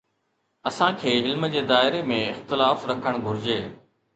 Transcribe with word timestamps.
اسان 0.69 0.95
کي 1.01 1.11
علم 1.17 1.45
جي 1.57 1.63
دائري 1.73 2.01
۾ 2.13 2.19
اختلاف 2.33 2.91
رکڻ 2.95 3.23
گهرجي. 3.29 3.61